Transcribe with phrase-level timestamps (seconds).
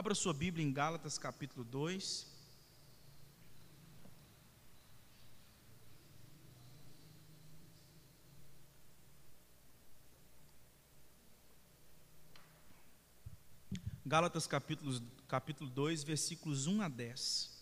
[0.00, 2.26] Abra sua Bíblia em Gálatas capítulo 2.
[14.06, 17.59] Gálatas capítulo, capítulo 2, versículos 1 a 10.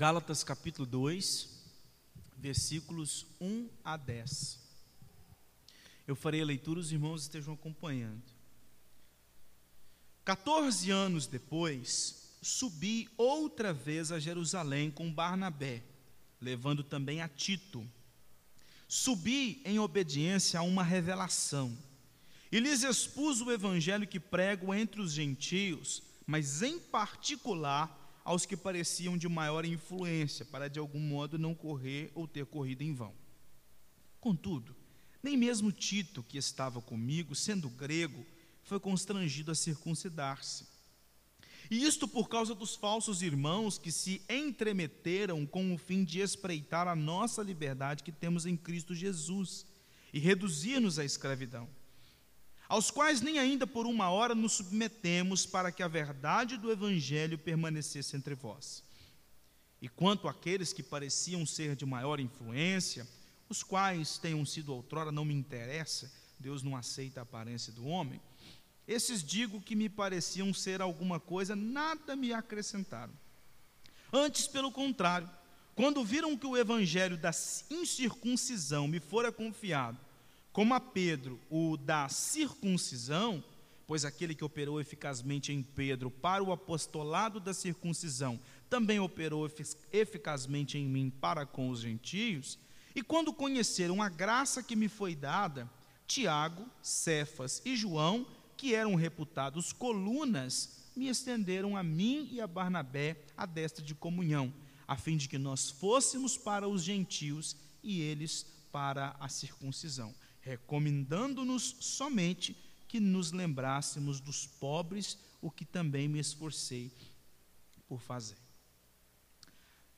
[0.00, 1.46] Gálatas capítulo 2,
[2.38, 4.58] versículos 1 a 10.
[6.08, 8.22] Eu farei a leitura, os irmãos estejam acompanhando.
[10.24, 15.82] 14 anos depois, subi outra vez a Jerusalém com Barnabé,
[16.40, 17.86] levando também a Tito.
[18.88, 21.76] Subi em obediência a uma revelação,
[22.50, 27.99] e lhes expus o evangelho que prego entre os gentios, mas em particular
[28.30, 32.82] aos que pareciam de maior influência, para de algum modo não correr ou ter corrido
[32.82, 33.12] em vão.
[34.20, 34.76] Contudo,
[35.20, 38.24] nem mesmo Tito, que estava comigo, sendo grego,
[38.62, 40.64] foi constrangido a circuncidar-se.
[41.68, 46.86] E isto por causa dos falsos irmãos que se entremeteram com o fim de espreitar
[46.86, 49.66] a nossa liberdade que temos em Cristo Jesus
[50.12, 51.68] e reduzir-nos à escravidão
[52.70, 57.36] aos quais nem ainda por uma hora nos submetemos para que a verdade do Evangelho
[57.36, 58.84] permanecesse entre vós.
[59.82, 63.04] E quanto àqueles que pareciam ser de maior influência,
[63.48, 68.20] os quais tenham sido outrora, não me interessa, Deus não aceita a aparência do homem,
[68.86, 73.12] esses digo que me pareciam ser alguma coisa, nada me acrescentaram.
[74.12, 75.28] Antes, pelo contrário,
[75.74, 77.32] quando viram que o evangelho da
[77.68, 79.98] incircuncisão me fora confiado,
[80.52, 83.42] como a Pedro o da circuncisão,
[83.86, 88.38] pois aquele que operou eficazmente em Pedro para o apostolado da circuncisão
[88.68, 89.50] também operou
[89.92, 92.58] eficazmente em mim para com os gentios,
[92.94, 95.68] e quando conheceram a graça que me foi dada,
[96.06, 103.24] Tiago, Cefas e João, que eram reputados colunas, me estenderam a mim e a Barnabé
[103.36, 104.52] a destra de comunhão,
[104.86, 111.76] a fim de que nós fôssemos para os gentios e eles para a circuncisão recomendando-nos
[111.80, 112.56] somente
[112.88, 116.90] que nos lembrássemos dos pobres, o que também me esforcei
[117.86, 118.36] por fazer.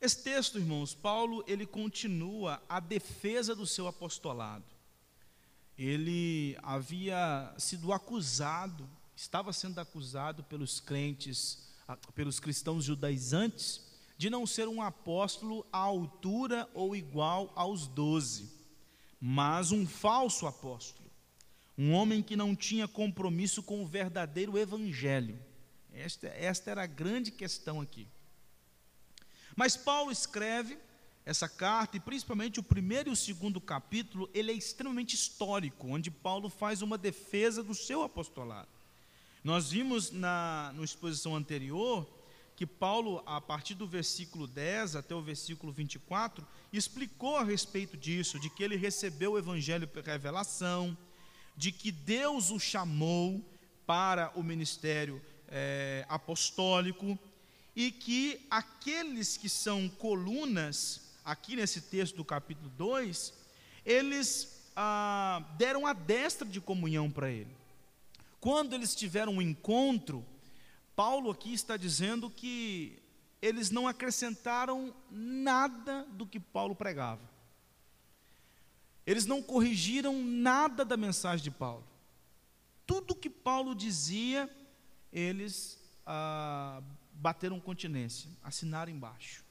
[0.01, 4.65] Esse texto, irmãos, Paulo, ele continua a defesa do seu apostolado.
[5.79, 13.81] Ele havia sido acusado, estava sendo acusado pelos crentes, ah, pelos cristãos judaizantes,
[14.19, 18.62] de não ser um apóstolo à altura ou igual aos doze
[19.25, 21.09] mas um falso apóstolo,
[21.79, 25.39] um homem que não tinha compromisso com o verdadeiro evangelho.
[25.95, 28.09] Esta, esta era a grande questão aqui.
[29.55, 30.77] Mas Paulo escreve
[31.25, 36.11] essa carta, e principalmente o primeiro e o segundo capítulo, ele é extremamente histórico, onde
[36.11, 38.69] Paulo faz uma defesa do seu apostolado.
[39.45, 42.09] Nós vimos na, na exposição anterior
[42.57, 48.39] que Paulo, a partir do versículo 10 até o versículo 24, explicou a respeito disso,
[48.39, 50.97] de que ele recebeu o evangelho por revelação,
[51.57, 53.45] de que Deus o chamou
[53.87, 57.19] para o ministério é, apostólico
[57.77, 63.35] e que aqueles que são colunas, aqui nesse texto do capítulo 2,
[63.85, 67.55] eles ah, deram a destra de comunhão para ele.
[68.41, 70.25] Quando eles tiveram um encontro,
[70.97, 73.02] Paulo aqui está dizendo que
[73.43, 77.29] eles não acrescentaram nada do que Paulo pregava.
[79.05, 81.85] Eles não corrigiram nada da mensagem de Paulo.
[82.87, 84.49] Tudo que Paulo dizia,
[85.13, 85.77] eles
[86.07, 86.81] ah,
[87.15, 89.45] bateram continência, assinaram embaixo.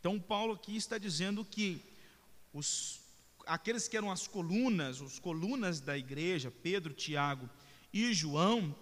[0.00, 1.80] Então, Paulo aqui está dizendo que
[2.52, 3.00] os,
[3.46, 7.48] aqueles que eram as colunas, os colunas da igreja, Pedro, Tiago
[7.92, 8.74] e João,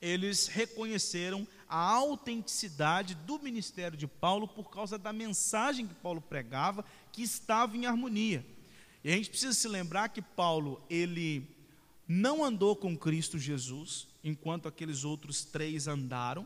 [0.00, 6.84] eles reconheceram a autenticidade do ministério de Paulo por causa da mensagem que Paulo pregava,
[7.12, 8.44] que estava em harmonia.
[9.04, 11.48] E a gente precisa se lembrar que Paulo, ele
[12.08, 16.44] não andou com Cristo Jesus, enquanto aqueles outros três andaram.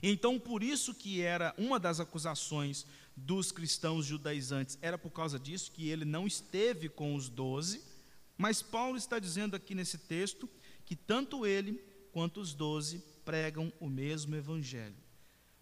[0.00, 2.86] Então, por isso que era uma das acusações
[3.16, 7.82] dos cristãos judaizantes, era por causa disso que ele não esteve com os doze.
[8.38, 10.48] Mas Paulo está dizendo aqui nesse texto
[10.84, 11.82] que tanto ele
[12.12, 14.96] quanto os doze pregam o mesmo evangelho.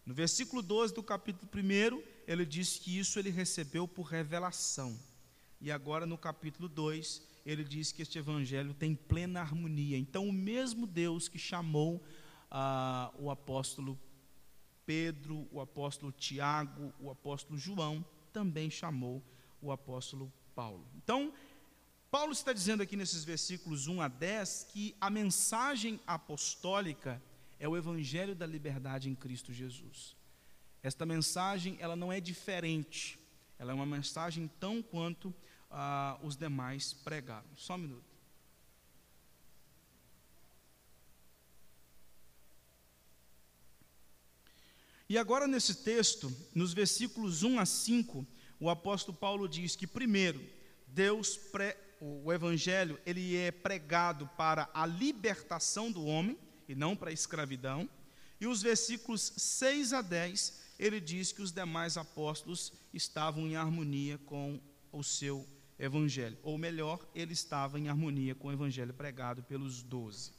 [0.04, 4.98] No versículo 12 do capítulo 1, ele diz que isso ele recebeu por revelação.
[5.60, 9.98] E agora no capítulo 2, ele diz que este evangelho tem plena harmonia.
[9.98, 12.02] Então, o mesmo Deus que chamou
[12.50, 13.98] ah, o apóstolo
[14.86, 19.22] Pedro, o apóstolo Tiago, o apóstolo João também chamou
[19.60, 20.84] o apóstolo Paulo.
[20.96, 21.32] Então,
[22.10, 27.22] Paulo está dizendo aqui nesses versículos 1 a 10 que a mensagem apostólica
[27.60, 30.16] é o evangelho da liberdade em Cristo Jesus.
[30.82, 33.18] Esta mensagem, ela não é diferente,
[33.58, 35.32] ela é uma mensagem tão quanto
[35.70, 37.46] ah, os demais pregaram.
[37.54, 38.10] Só um minuto.
[45.06, 48.26] E agora, nesse texto, nos versículos 1 a 5,
[48.58, 50.40] o apóstolo Paulo diz que, primeiro,
[50.86, 51.38] Deus
[52.00, 56.38] o evangelho ele é pregado para a libertação do homem
[56.70, 57.88] e não para a escravidão.
[58.40, 64.18] E os versículos 6 a 10, ele diz que os demais apóstolos estavam em harmonia
[64.18, 64.60] com
[64.92, 65.46] o seu
[65.78, 70.32] evangelho, ou melhor, ele estava em harmonia com o evangelho pregado pelos doze.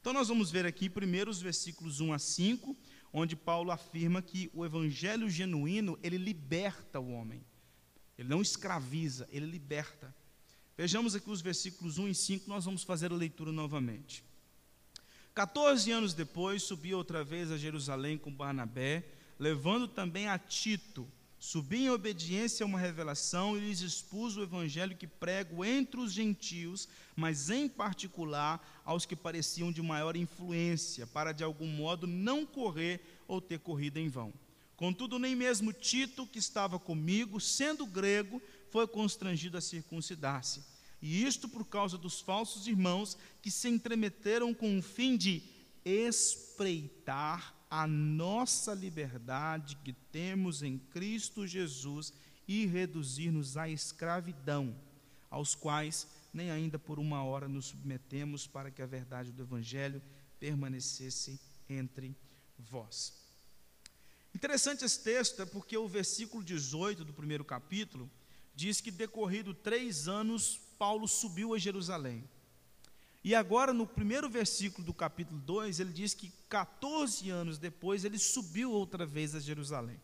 [0.00, 2.76] Então nós vamos ver aqui primeiro os versículos 1 a 5,
[3.12, 7.44] onde Paulo afirma que o evangelho genuíno, ele liberta o homem.
[8.18, 10.14] Ele não escraviza, ele liberta.
[10.76, 14.24] Vejamos aqui os versículos 1 e 5, nós vamos fazer a leitura novamente.
[15.36, 19.04] 14 anos depois, subi outra vez a Jerusalém com Barnabé,
[19.38, 21.06] levando também a Tito.
[21.38, 26.10] Subi em obediência a uma revelação e lhes expus o evangelho que prego entre os
[26.10, 32.46] gentios, mas em particular aos que pareciam de maior influência, para de algum modo não
[32.46, 34.32] correr ou ter corrida em vão.
[34.74, 38.40] Contudo, nem mesmo Tito, que estava comigo, sendo grego,
[38.70, 40.75] foi constrangido a circuncidar-se.
[41.06, 45.40] E isto por causa dos falsos irmãos que se entremeteram com o fim de
[45.84, 52.12] espreitar a nossa liberdade que temos em Cristo Jesus
[52.48, 54.76] e reduzir-nos à escravidão,
[55.30, 60.02] aos quais nem ainda por uma hora nos submetemos para que a verdade do Evangelho
[60.40, 61.38] permanecesse
[61.68, 62.16] entre
[62.58, 63.14] vós.
[64.34, 68.10] Interessante esse texto, é porque o versículo 18 do primeiro capítulo
[68.56, 72.24] diz que, decorrido três anos, Paulo subiu a Jerusalém.
[73.24, 78.18] E agora, no primeiro versículo do capítulo 2, ele diz que 14 anos depois ele
[78.18, 80.00] subiu outra vez a Jerusalém.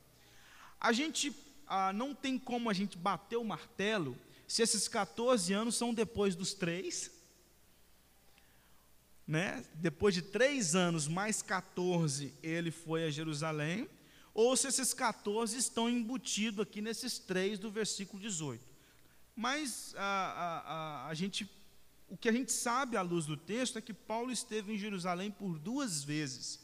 [0.80, 1.32] A gente
[1.66, 6.34] ah, não tem como a gente bater o martelo se esses 14 anos são depois
[6.34, 7.10] dos três.
[9.26, 9.64] Né?
[9.74, 13.88] Depois de três anos mais 14, ele foi a Jerusalém
[14.34, 18.71] ou se esses 14 estão embutidos aqui nesses três do versículo 18.
[19.34, 21.50] Mas a, a, a, gente,
[22.08, 25.30] o que a gente sabe à luz do texto é que Paulo esteve em Jerusalém
[25.30, 26.60] por duas vezes.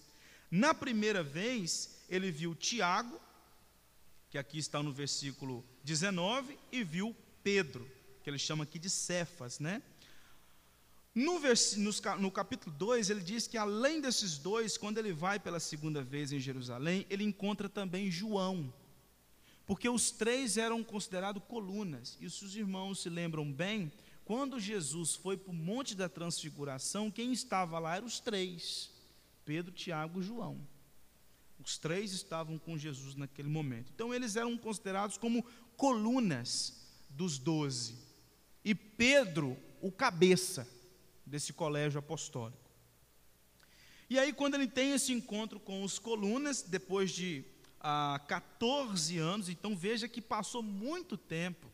[0.51, 3.21] Na primeira vez, ele viu Tiago,
[4.31, 7.91] que aqui está no versículo 19, e viu Pedro,
[8.23, 9.83] que ele chama aqui de Cefas, né?
[11.15, 11.41] No,
[12.19, 16.31] no capítulo 2, ele diz que além desses dois, quando ele vai pela segunda vez
[16.31, 18.73] em Jerusalém, ele encontra também João,
[19.69, 22.17] porque os três eram considerados colunas.
[22.23, 23.93] E se os irmãos se lembram bem,
[24.25, 28.91] quando Jesus foi para o Monte da Transfiguração, quem estava lá eram os três:
[29.45, 30.59] Pedro, Tiago e João.
[31.63, 33.93] Os três estavam com Jesus naquele momento.
[33.95, 35.45] Então, eles eram considerados como
[35.77, 37.95] colunas dos doze.
[38.65, 40.67] E Pedro, o cabeça
[41.27, 42.71] desse colégio apostólico.
[44.09, 47.45] E aí, quando ele tem esse encontro com os colunas, depois de
[47.81, 51.71] ah, 14 anos, então veja que passou muito tempo.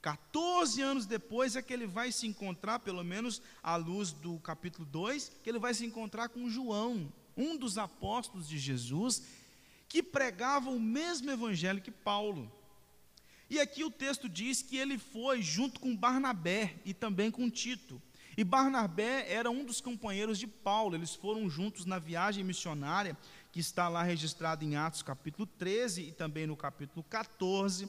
[0.00, 4.86] 14 anos depois é que ele vai se encontrar, pelo menos à luz do capítulo
[4.86, 9.22] 2, que ele vai se encontrar com João, um dos apóstolos de Jesus,
[9.88, 12.50] que pregava o mesmo evangelho que Paulo.
[13.50, 18.00] E aqui o texto diz que ele foi junto com Barnabé e também com Tito.
[18.36, 23.16] E Barnabé era um dos companheiros de Paulo, eles foram juntos na viagem missionária,
[23.58, 27.88] que está lá registrado em Atos capítulo 13 e também no capítulo 14.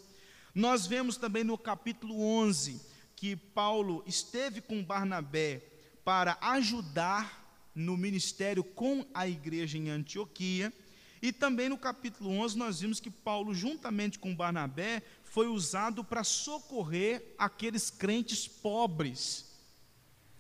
[0.56, 2.82] Nós vemos também no capítulo 11
[3.16, 5.62] que Paulo esteve com Barnabé
[6.04, 10.74] para ajudar no ministério com a igreja em Antioquia.
[11.22, 16.24] E também no capítulo 11 nós vimos que Paulo, juntamente com Barnabé, foi usado para
[16.24, 19.49] socorrer aqueles crentes pobres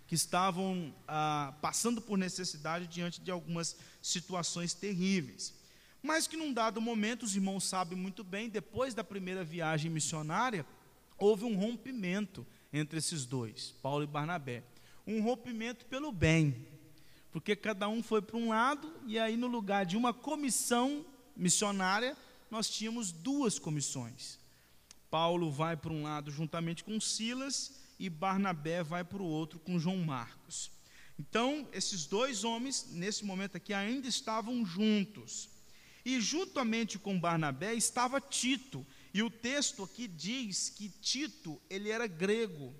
[0.09, 5.53] que estavam ah, passando por necessidade diante de algumas situações terríveis.
[6.01, 10.65] Mas que num dado momento, os irmãos sabem muito bem, depois da primeira viagem missionária,
[11.15, 14.63] houve um rompimento entre esses dois, Paulo e Barnabé.
[15.05, 16.67] Um rompimento pelo bem,
[17.31, 21.05] porque cada um foi para um lado, e aí no lugar de uma comissão
[21.37, 22.17] missionária,
[22.49, 24.39] nós tínhamos duas comissões.
[25.11, 29.77] Paulo vai para um lado juntamente com Silas, e Barnabé vai para o outro com
[29.77, 30.71] João Marcos.
[31.19, 35.49] Então, esses dois homens, nesse momento aqui, ainda estavam juntos.
[36.05, 38.87] E juntamente com Barnabé estava Tito.
[39.13, 42.73] E o texto aqui diz que Tito, ele era grego.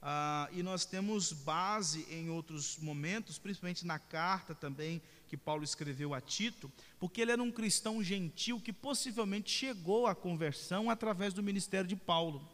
[0.00, 6.14] Ah, e nós temos base em outros momentos, principalmente na carta também que Paulo escreveu
[6.14, 11.42] a Tito, porque ele era um cristão gentil que possivelmente chegou à conversão através do
[11.42, 12.46] ministério de Paulo.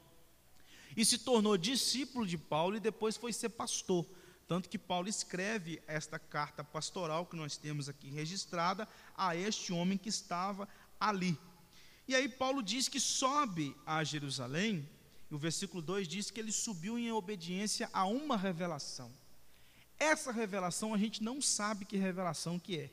[0.98, 4.04] E se tornou discípulo de Paulo e depois foi ser pastor.
[4.48, 9.96] Tanto que Paulo escreve esta carta pastoral que nós temos aqui registrada a este homem
[9.96, 11.38] que estava ali.
[12.08, 14.88] E aí Paulo diz que sobe a Jerusalém,
[15.30, 19.12] e o versículo 2 diz que ele subiu em obediência a uma revelação.
[20.00, 22.90] Essa revelação a gente não sabe que revelação que é.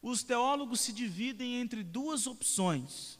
[0.00, 3.18] Os teólogos se dividem entre duas opções.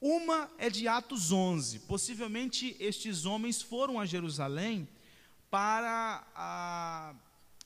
[0.00, 1.80] Uma é de Atos 11.
[1.80, 4.86] Possivelmente estes homens foram a Jerusalém
[5.50, 7.14] para ah,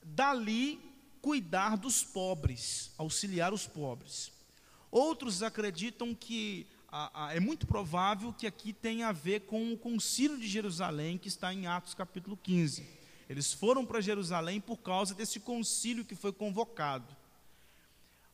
[0.02, 0.78] dali
[1.20, 4.30] cuidar dos pobres, auxiliar os pobres.
[4.90, 9.78] Outros acreditam que ah, ah, é muito provável que aqui tenha a ver com o
[9.78, 12.86] concílio de Jerusalém, que está em Atos capítulo 15.
[13.28, 17.16] Eles foram para Jerusalém por causa desse concílio que foi convocado.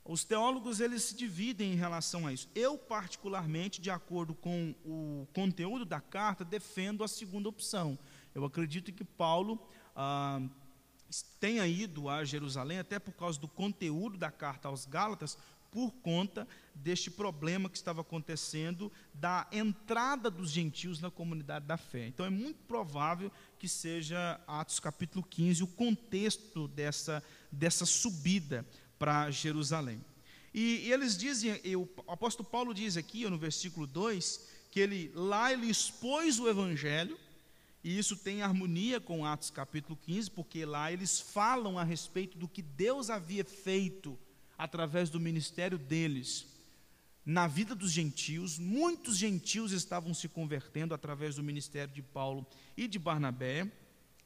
[0.08, 2.48] Os teólogos eles se dividem em relação a isso.
[2.54, 7.98] Eu particularmente, de acordo com o conteúdo da carta, defendo a segunda opção.
[8.32, 9.58] Eu acredito que Paulo
[9.96, 10.40] ah,
[11.40, 15.36] tenha ido a Jerusalém, até por causa do conteúdo da carta aos Gálatas,
[15.72, 22.06] por conta deste problema que estava acontecendo da entrada dos gentios na comunidade da fé.
[22.06, 28.64] Então é muito provável que seja Atos capítulo 15 o contexto dessa, dessa subida
[28.98, 30.04] para Jerusalém.
[30.52, 35.12] E, e, eles dizem, e o apóstolo Paulo diz aqui no versículo 2, que ele
[35.14, 37.18] lá ele expôs o evangelho,
[37.84, 42.48] e isso tem harmonia com Atos capítulo 15, porque lá eles falam a respeito do
[42.48, 44.18] que Deus havia feito
[44.58, 46.46] através do ministério deles
[47.26, 48.56] na vida dos gentios.
[48.58, 53.70] Muitos gentios estavam se convertendo através do ministério de Paulo e de Barnabé.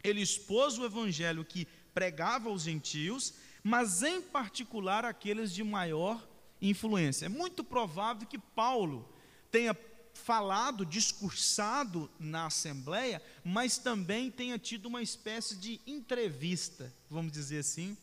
[0.04, 6.26] Ele expôs o evangelho que pregava aos gentios, mas em particular aqueles de maior
[6.60, 7.26] influência.
[7.26, 9.08] É muito provável que Paulo
[9.50, 9.76] tenha
[10.12, 17.96] falado, discursado na Assembleia, mas também tenha tido uma espécie de entrevista, vamos dizer assim,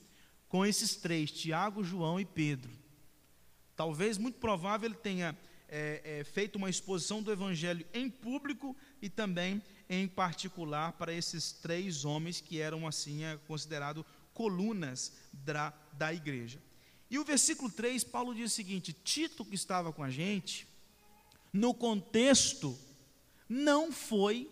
[0.50, 2.72] com esses três, Tiago, João e Pedro.
[3.76, 5.38] Talvez, muito provável, ele tenha
[5.68, 11.52] é, é, feito uma exposição do Evangelho em público e também em particular para esses
[11.52, 14.04] três homens que eram, assim, é, considerados
[14.38, 16.62] colunas da, da igreja.
[17.10, 20.68] E o versículo 3, Paulo diz o seguinte: Tito, que estava com a gente,
[21.52, 22.78] no contexto,
[23.50, 24.48] não foi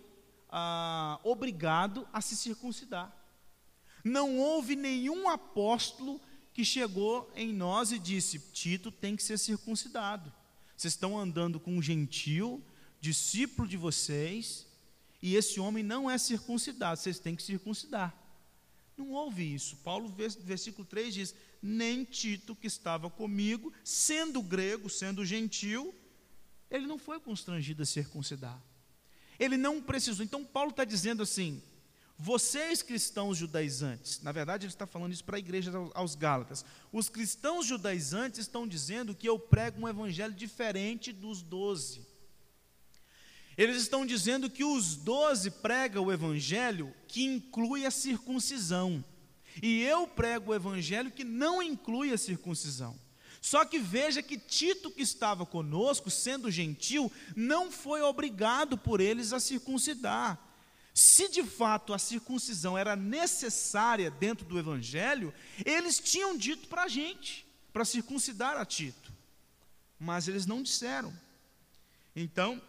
[0.50, 3.16] ah, obrigado a se circuncidar.
[4.04, 6.20] Não houve nenhum apóstolo
[6.52, 10.34] que chegou em nós e disse: Tito tem que ser circuncidado.
[10.76, 12.64] Vocês estão andando com um gentil,
[13.00, 14.66] discípulo de vocês,
[15.22, 18.25] e esse homem não é circuncidado, vocês têm que circuncidar.
[18.98, 19.78] Não houve isso.
[19.78, 25.94] Paulo, versículo 3 diz: Nem Tito, que estava comigo, sendo grego, sendo gentil,
[26.70, 28.62] ele não foi constrangido a circuncidar.
[29.38, 30.24] Ele não precisou.
[30.24, 31.62] Então, Paulo está dizendo assim:
[32.18, 36.64] vocês cristãos judaizantes, na verdade, ele está falando isso para a igreja aos Gálatas.
[36.92, 42.08] Os cristãos judaizantes estão dizendo que eu prego um evangelho diferente dos doze.
[43.58, 49.04] Eles estão dizendo que os doze pregam o evangelho que inclui a circuncisão.
[49.62, 53.00] E eu prego o evangelho que não inclui a circuncisão.
[53.40, 59.32] Só que veja que Tito, que estava conosco, sendo gentil, não foi obrigado por eles
[59.32, 60.40] a circuncidar.
[60.94, 65.34] Se de fato a circuncisão era necessária dentro do evangelho,
[65.64, 69.14] eles tinham dito para a gente, para circuncidar a Tito.
[70.00, 71.14] Mas eles não disseram.
[72.16, 72.62] Então,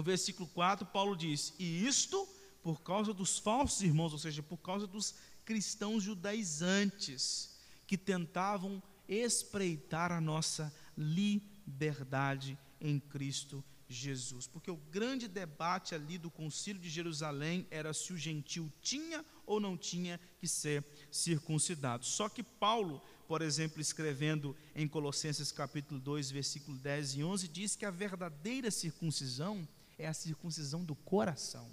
[0.00, 2.28] o versículo 4, Paulo diz: E isto
[2.62, 5.14] por causa dos falsos irmãos, ou seja, por causa dos
[5.44, 14.46] cristãos judaizantes, que tentavam espreitar a nossa liberdade em Cristo Jesus.
[14.46, 19.58] Porque o grande debate ali do concílio de Jerusalém era se o gentil tinha ou
[19.58, 22.04] não tinha que ser circuncidado.
[22.04, 27.74] Só que Paulo, por exemplo, escrevendo em Colossenses capítulo 2, versículo 10 e 11, diz
[27.74, 29.66] que a verdadeira circuncisão
[30.00, 31.70] é a circuncisão do coração.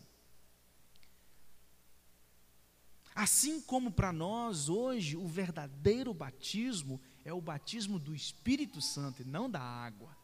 [3.16, 9.26] Assim como para nós hoje o verdadeiro batismo é o batismo do Espírito Santo e
[9.26, 10.16] não da água.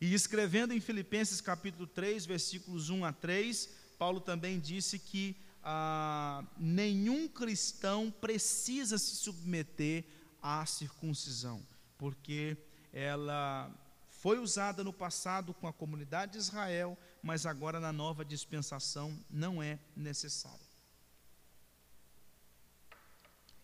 [0.00, 6.44] E escrevendo em Filipenses capítulo 3, versículos 1 a 3, Paulo também disse que ah,
[6.58, 10.04] nenhum cristão precisa se submeter
[10.42, 11.66] à circuncisão,
[11.96, 12.56] porque
[12.92, 13.72] ela
[14.18, 19.62] foi usada no passado com a comunidade de Israel, mas agora na nova dispensação não
[19.62, 20.66] é necessário.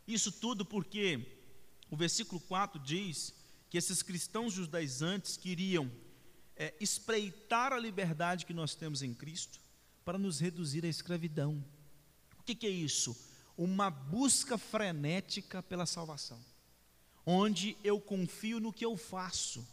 [0.06, 1.40] Isso tudo porque
[1.90, 3.34] o versículo 4 diz
[3.68, 5.90] que esses cristãos judaizantes queriam
[6.54, 9.58] é, espreitar a liberdade que nós temos em Cristo
[10.04, 11.64] para nos reduzir à escravidão.
[12.38, 13.16] O que, que é isso?
[13.58, 16.40] Uma busca frenética pela salvação,
[17.26, 19.66] onde eu confio no que eu faço.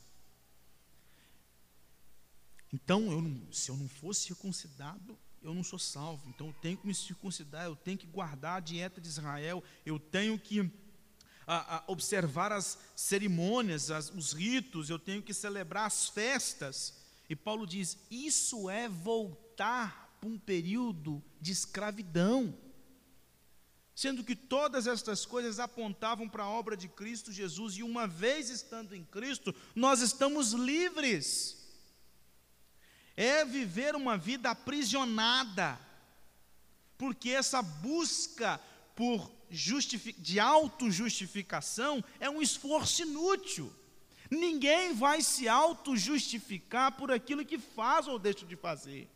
[2.74, 6.30] Então, eu não, se eu não for circuncidado, eu não sou salvo.
[6.30, 10.00] Então, eu tenho que me circuncidar, eu tenho que guardar a dieta de Israel, eu
[10.00, 10.72] tenho que
[11.46, 16.94] a, a observar as cerimônias, as, os ritos, eu tenho que celebrar as festas.
[17.30, 22.58] E Paulo diz: isso é voltar para um período de escravidão.
[23.94, 28.50] Sendo que todas estas coisas apontavam para a obra de Cristo Jesus, e uma vez
[28.50, 31.61] estando em Cristo, nós estamos livres.
[33.16, 35.80] É viver uma vida aprisionada,
[36.98, 38.60] porque essa busca
[38.96, 39.32] por
[40.18, 43.72] de auto-justificação é um esforço inútil.
[44.30, 49.10] Ninguém vai se auto-justificar por aquilo que faz ou deixa de fazer.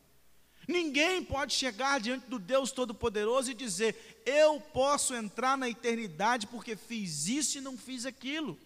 [0.67, 6.75] Ninguém pode chegar diante do Deus Todo-Poderoso e dizer: Eu posso entrar na eternidade porque
[6.75, 8.59] fiz isso e não fiz aquilo.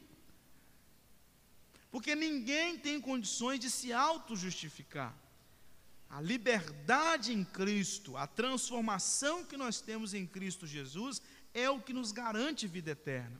[1.91, 5.15] Porque ninguém tem condições de se auto-justificar.
[6.09, 11.21] A liberdade em Cristo, a transformação que nós temos em Cristo Jesus,
[11.53, 13.39] é o que nos garante vida eterna.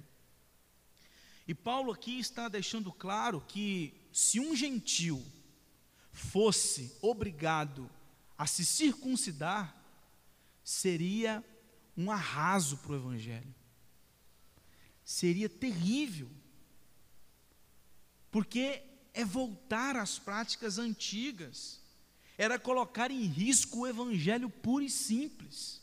[1.48, 5.26] E Paulo aqui está deixando claro que se um gentil
[6.12, 7.90] fosse obrigado
[8.38, 9.76] a se circuncidar,
[10.64, 11.44] seria
[11.98, 13.56] um arraso para o Evangelho.
[15.04, 16.30] Seria terrível.
[18.32, 18.82] Porque
[19.14, 21.80] é voltar às práticas antigas,
[22.38, 25.82] era colocar em risco o Evangelho puro e simples.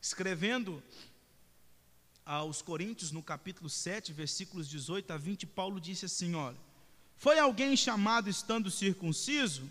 [0.00, 0.82] Escrevendo
[2.24, 6.58] aos Coríntios, no capítulo 7, versículos 18 a 20, Paulo disse assim: Olha,
[7.16, 9.68] foi alguém chamado estando circunciso?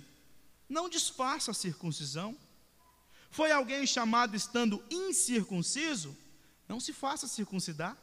[0.70, 2.38] Não desfaça a circuncisão.
[3.30, 6.16] Foi alguém chamado estando incircunciso?
[6.68, 7.98] Não se faça circuncidar.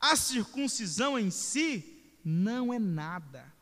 [0.00, 3.52] A circuncisão em si não é nada.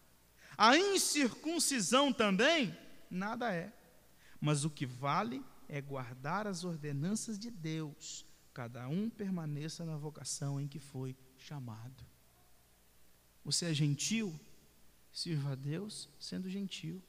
[0.57, 2.77] A incircuncisão também
[3.11, 3.73] nada é.
[4.41, 8.25] Mas o que vale é guardar as ordenanças de Deus,
[8.55, 12.07] cada um permaneça na vocação em que foi chamado.
[13.45, 14.39] Você é gentil?
[15.13, 17.03] Sirva a Deus sendo gentil.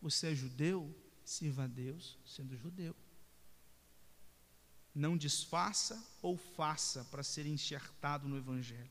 [0.00, 0.94] Você é judeu?
[1.24, 2.94] Sirva a Deus sendo judeu.
[4.94, 8.90] Não desfaça ou faça para ser enxertado no Evangelho.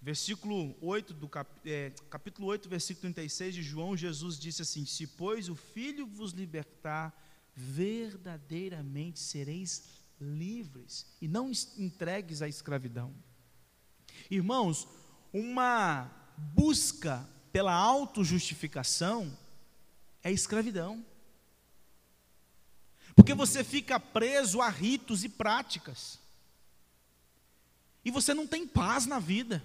[0.00, 5.06] Versículo 8 do cap, é, capítulo 8, versículo 36 de João, Jesus disse assim: Se
[5.06, 7.16] pois o Filho vos libertar,
[7.54, 9.84] verdadeiramente sereis
[10.20, 13.14] livres e não entregues à escravidão.
[14.30, 14.88] Irmãos,
[15.32, 19.36] uma busca pela autojustificação
[20.22, 21.04] é escravidão.
[23.14, 26.18] Porque você fica preso a ritos e práticas.
[28.04, 29.62] E você não tem paz na vida.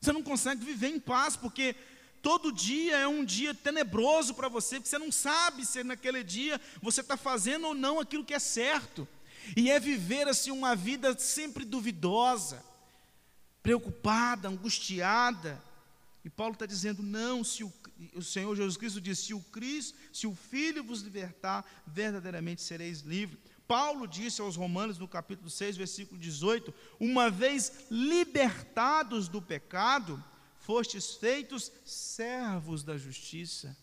[0.00, 1.76] Você não consegue viver em paz, porque
[2.24, 6.58] Todo dia é um dia tenebroso para você, porque você não sabe se naquele dia
[6.80, 9.06] você está fazendo ou não aquilo que é certo.
[9.54, 12.64] E é viver assim uma vida sempre duvidosa,
[13.62, 15.62] preocupada, angustiada.
[16.24, 17.70] E Paulo está dizendo: não, se o,
[18.14, 23.00] o Senhor Jesus Cristo disse: se o Cristo, se o Filho vos libertar, verdadeiramente sereis
[23.00, 23.38] livres.
[23.66, 30.22] Paulo disse aos Romanos no capítulo 6, versículo 18: uma vez libertados do pecado,
[30.58, 33.76] fostes feitos servos da justiça.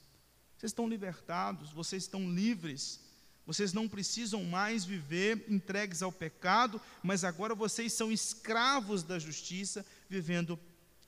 [0.57, 2.99] Vocês estão libertados, vocês estão livres.
[3.43, 9.83] Vocês não precisam mais viver entregues ao pecado, mas agora vocês são escravos da justiça,
[10.07, 10.59] vivendo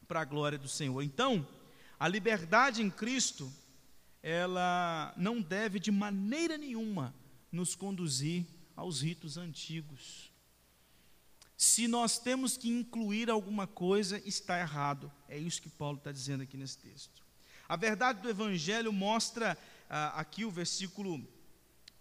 [0.07, 1.01] para a glória do Senhor.
[1.03, 1.47] Então,
[2.03, 3.49] a liberdade em Cristo,
[4.21, 7.15] ela não deve de maneira nenhuma
[7.49, 10.29] nos conduzir aos ritos antigos.
[11.55, 15.09] Se nós temos que incluir alguma coisa, está errado.
[15.29, 17.23] É isso que Paulo está dizendo aqui nesse texto.
[17.69, 19.57] A verdade do Evangelho mostra
[19.89, 21.25] ah, aqui o versículo,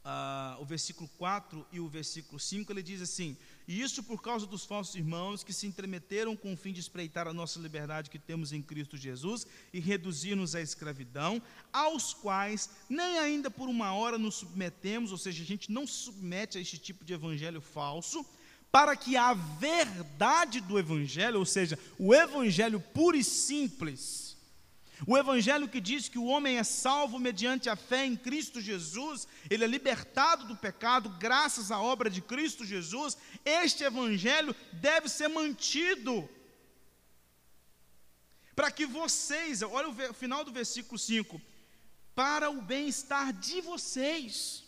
[0.05, 4.46] ah, o versículo 4 e o versículo 5, ele diz assim: E isso por causa
[4.46, 8.18] dos falsos irmãos que se entremeteram com o fim de espreitar a nossa liberdade que
[8.18, 11.40] temos em Cristo Jesus e reduzir-nos à escravidão,
[11.72, 15.94] aos quais nem ainda por uma hora nos submetemos, ou seja, a gente não se
[15.94, 18.25] submete a este tipo de evangelho falso,
[18.70, 24.21] para que a verdade do evangelho, ou seja, o evangelho puro e simples,
[25.07, 29.27] o Evangelho que diz que o homem é salvo mediante a fé em Cristo Jesus,
[29.51, 35.29] ele é libertado do pecado graças à obra de Cristo Jesus, este Evangelho deve ser
[35.29, 36.29] mantido.
[38.55, 41.41] Para que vocês, olha o final do versículo 5,
[42.15, 44.62] para o bem-estar de vocês,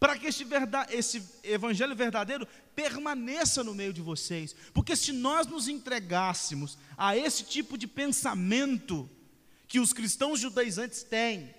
[0.00, 5.46] para que este, verdade, esse evangelho verdadeiro permaneça no meio de vocês, porque se nós
[5.46, 9.08] nos entregássemos a esse tipo de pensamento,
[9.72, 11.54] que os cristãos judaizantes têm,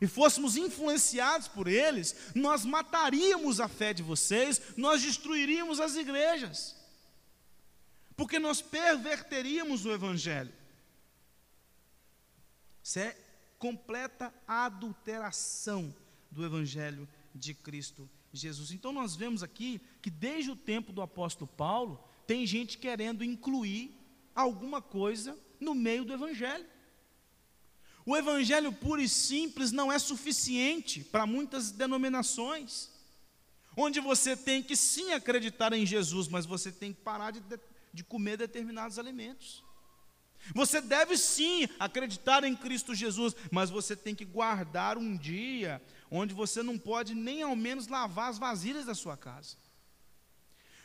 [0.00, 6.76] e fôssemos influenciados por eles, nós mataríamos a fé de vocês, nós destruiríamos as igrejas,
[8.16, 10.52] porque nós perverteríamos o Evangelho.
[12.84, 13.16] Isso é
[13.58, 15.92] completa adulteração
[16.30, 18.70] do Evangelho de Cristo Jesus.
[18.70, 21.98] Então nós vemos aqui que desde o tempo do apóstolo Paulo,
[22.28, 23.92] tem gente querendo incluir
[24.36, 26.75] alguma coisa no meio do Evangelho.
[28.06, 32.88] O evangelho puro e simples não é suficiente para muitas denominações,
[33.76, 37.42] onde você tem que sim acreditar em Jesus, mas você tem que parar de,
[37.92, 39.64] de comer determinados alimentos.
[40.54, 46.32] Você deve sim acreditar em Cristo Jesus, mas você tem que guardar um dia onde
[46.32, 49.56] você não pode nem ao menos lavar as vasilhas da sua casa.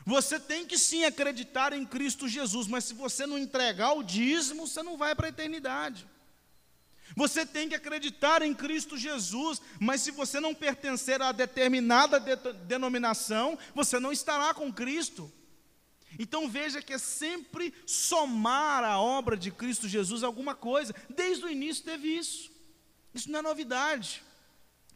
[0.04, 4.66] Você tem que sim acreditar em Cristo Jesus, mas se você não entregar o dízimo,
[4.66, 6.08] você não vai para a eternidade.
[7.16, 12.36] Você tem que acreditar em Cristo Jesus, mas se você não pertencer a determinada de
[12.66, 15.32] denominação, você não estará com Cristo.
[16.20, 20.94] Então veja que é sempre somar a obra de Cristo Jesus alguma coisa.
[21.10, 22.52] Desde o início teve isso.
[23.14, 24.24] Isso não é novidade.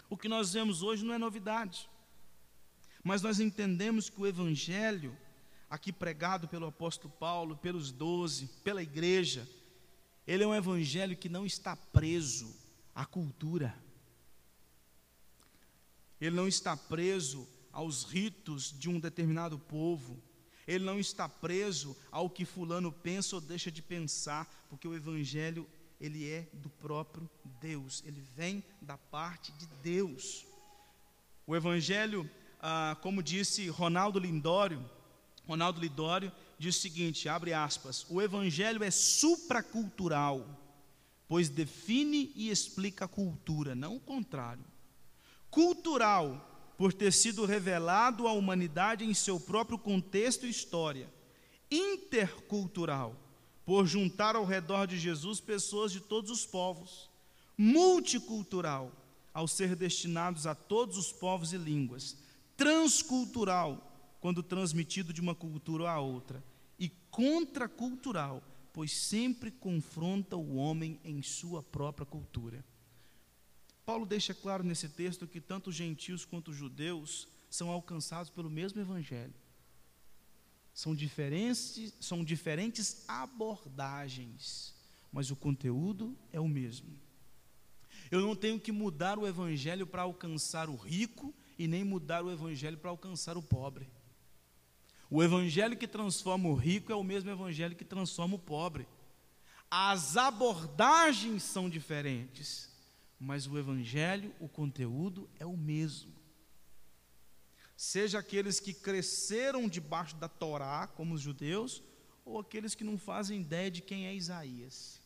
[0.10, 1.90] O que nós vemos hoje não é novidade.
[3.04, 5.16] Mas nós entendemos que o Evangelho,
[5.70, 9.48] aqui pregado pelo apóstolo Paulo, pelos doze, pela igreja,
[10.28, 12.56] ele é um evangelho que não está preso
[12.94, 13.76] à cultura.
[16.20, 20.22] Ele não está preso aos ritos de um determinado povo.
[20.68, 25.68] Ele não está preso ao que fulano pensa ou deixa de pensar, porque o evangelho
[26.00, 27.30] ele é do próprio
[27.62, 28.02] Deus.
[28.06, 30.46] Ele vem da parte de Deus.
[31.46, 34.84] O evangelho, ah, como disse Ronaldo Lindório,
[35.48, 40.48] Ronaldo Lidório diz o seguinte, abre aspas, o evangelho é supracultural,
[41.28, 44.64] pois define e explica a cultura, não o contrário.
[45.50, 51.10] Cultural, por ter sido revelado à humanidade em seu próprio contexto e história.
[51.72, 53.16] Intercultural,
[53.66, 57.10] por juntar ao redor de Jesus pessoas de todos os povos.
[57.58, 58.92] Multicultural,
[59.34, 62.18] ao ser destinados a todos os povos e línguas.
[62.56, 63.85] Transcultural,
[64.26, 66.44] quando transmitido de uma cultura a outra,
[66.80, 68.42] e contracultural,
[68.74, 72.66] pois sempre confronta o homem em sua própria cultura.
[73.86, 78.50] Paulo deixa claro nesse texto que tanto os gentios quanto os judeus são alcançados pelo
[78.50, 79.36] mesmo evangelho.
[80.74, 84.74] São diferentes, são diferentes abordagens,
[85.12, 86.98] mas o conteúdo é o mesmo.
[88.10, 92.32] Eu não tenho que mudar o evangelho para alcançar o rico e nem mudar o
[92.32, 93.88] evangelho para alcançar o pobre.
[95.16, 98.86] O evangelho que transforma o rico é o mesmo evangelho que transforma o pobre.
[99.72, 102.70] As abordagens são diferentes,
[103.18, 106.14] mas o evangelho, o conteúdo é o mesmo.
[107.78, 111.82] Seja aqueles que cresceram debaixo da Torá, como os judeus,
[112.26, 115.00] ou aqueles que não fazem ideia de quem é Isaías,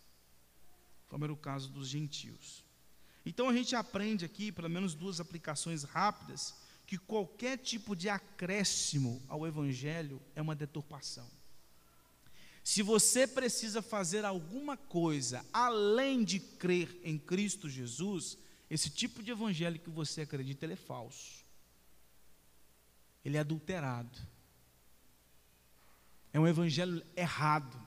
[1.08, 2.65] como era o caso dos gentios.
[3.24, 6.56] Então a gente aprende aqui, pelo menos duas aplicações rápidas,
[6.89, 11.30] que qualquer tipo de acréscimo ao Evangelho é uma deturpação.
[12.63, 18.39] Se você precisa fazer alguma coisa além de crer em Cristo Jesus,
[18.71, 21.45] esse tipo de evangelho que você acredita, ele é falso.
[23.23, 24.17] Ele é adulterado.
[26.34, 27.80] É um evangelho errado.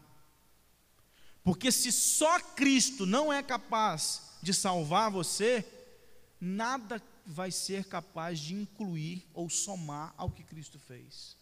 [1.42, 5.66] Porque se só Cristo não é capaz de salvar você,
[6.40, 11.36] nada vai ser capaz de incluir ou somar ao que Cristo fez.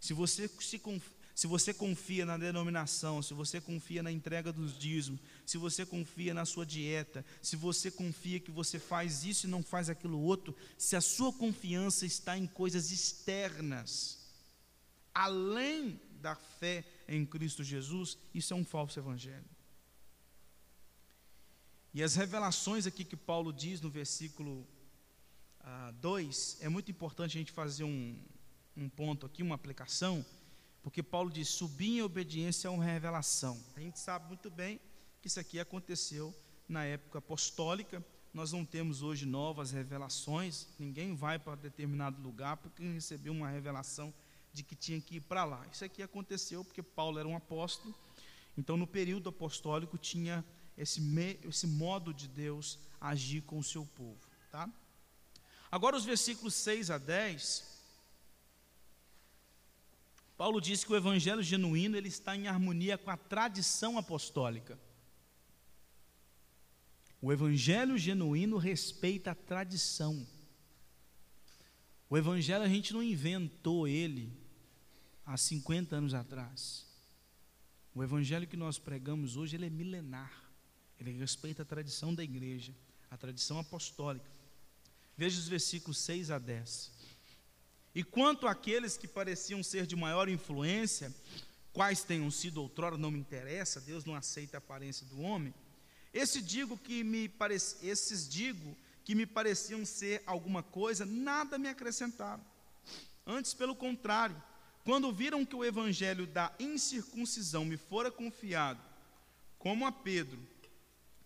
[0.00, 0.80] Se você, se,
[1.34, 6.34] se você confia na denominação, se você confia na entrega dos dízimos, se você confia
[6.34, 10.56] na sua dieta, se você confia que você faz isso e não faz aquilo outro,
[10.76, 14.18] se a sua confiança está em coisas externas,
[15.14, 19.51] além da fé em Cristo Jesus, isso é um falso evangelho.
[21.94, 24.66] E as revelações aqui que Paulo diz no versículo
[26.00, 28.16] 2, ah, é muito importante a gente fazer um,
[28.74, 30.24] um ponto aqui, uma aplicação,
[30.82, 33.62] porque Paulo diz: subir em obediência a uma revelação.
[33.76, 34.80] A gente sabe muito bem
[35.20, 36.34] que isso aqui aconteceu
[36.66, 38.02] na época apostólica.
[38.32, 44.14] Nós não temos hoje novas revelações, ninguém vai para determinado lugar porque recebeu uma revelação
[44.50, 45.66] de que tinha que ir para lá.
[45.70, 47.94] Isso aqui aconteceu porque Paulo era um apóstolo,
[48.56, 50.42] então no período apostólico tinha
[50.76, 54.20] esse, me, esse modo de Deus agir com o seu povo.
[54.50, 54.68] Tá?
[55.70, 57.70] Agora, os versículos 6 a 10.
[60.36, 64.78] Paulo diz que o evangelho genuíno ele está em harmonia com a tradição apostólica.
[67.20, 70.26] O evangelho genuíno respeita a tradição.
[72.10, 74.36] O evangelho a gente não inventou ele
[75.24, 76.84] há 50 anos atrás.
[77.94, 80.41] O evangelho que nós pregamos hoje ele é milenar.
[81.02, 82.72] Ele respeita a tradição da igreja,
[83.10, 84.30] a tradição apostólica.
[85.16, 86.92] Veja os versículos 6 a 10.
[87.94, 91.12] E quanto àqueles que pareciam ser de maior influência,
[91.72, 95.52] quais tenham sido outrora, não me interessa, Deus não aceita a aparência do homem.
[96.14, 97.30] Esse digo que me
[97.82, 102.44] esses digo que me pareciam ser alguma coisa, nada me acrescentaram.
[103.26, 104.40] Antes, pelo contrário,
[104.84, 108.80] quando viram que o evangelho da incircuncisão me fora confiado,
[109.58, 110.40] como a Pedro,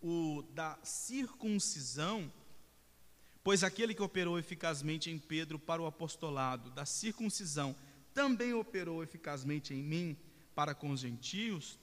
[0.01, 2.31] o da circuncisão,
[3.43, 7.75] pois aquele que operou eficazmente em Pedro para o apostolado da circuncisão
[8.13, 10.17] também operou eficazmente em mim
[10.55, 11.77] para com os gentios.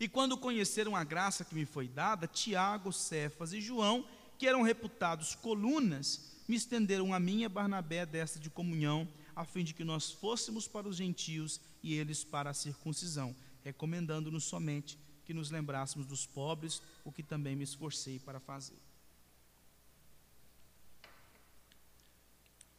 [0.00, 4.06] E quando conheceram a graça que me foi dada, Tiago, Cefas e João,
[4.38, 9.74] que eram reputados colunas, me estenderam a minha Barnabé desta de comunhão, a fim de
[9.74, 14.98] que nós fôssemos para os gentios e eles para a circuncisão, recomendando-nos somente
[15.30, 18.80] que nos lembrássemos dos pobres, o que também me esforcei para fazer.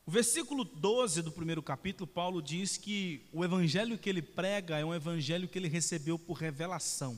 [0.05, 4.83] O versículo 12 do primeiro capítulo, Paulo diz que o evangelho que ele prega é
[4.83, 7.17] um evangelho que ele recebeu por revelação.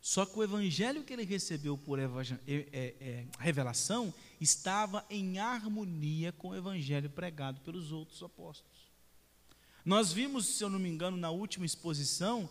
[0.00, 2.04] Só que o evangelho que ele recebeu por é,
[2.46, 8.78] é, é, revelação estava em harmonia com o evangelho pregado pelos outros apóstolos.
[9.84, 12.48] Nós vimos, se eu não me engano, na última exposição,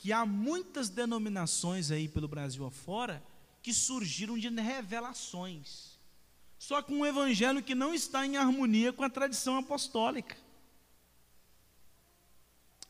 [0.00, 3.22] que há muitas denominações aí pelo Brasil afora
[3.62, 5.98] que surgiram de revelações.
[6.58, 10.38] Só com um evangelho que não está em harmonia com a tradição apostólica.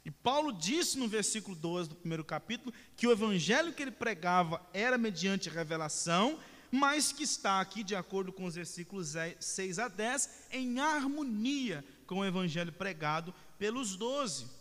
[0.05, 4.65] E Paulo disse no versículo 12 do primeiro capítulo que o evangelho que ele pregava
[4.73, 6.39] era mediante revelação,
[6.71, 12.21] mas que está aqui, de acordo com os versículos 6 a 10, em harmonia com
[12.21, 14.60] o evangelho pregado pelos doze.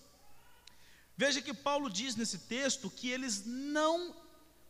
[1.19, 4.15] Veja que Paulo diz nesse texto que eles não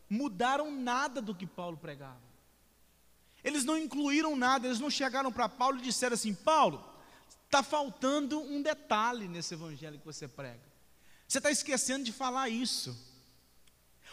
[0.09, 2.23] mudaram nada do que Paulo pregava.
[3.43, 6.83] Eles não incluíram nada, eles não chegaram para Paulo e disseram assim: Paulo,
[7.45, 10.63] está faltando um detalhe nesse evangelho que você prega.
[11.27, 12.97] Você está esquecendo de falar isso.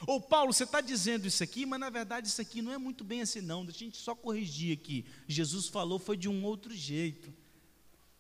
[0.07, 3.03] Ou Paulo, você está dizendo isso aqui, mas na verdade isso aqui não é muito
[3.03, 3.65] bem assim, não.
[3.65, 5.07] Deixa a gente só corrigir aqui.
[5.27, 7.33] Jesus falou foi de um outro jeito.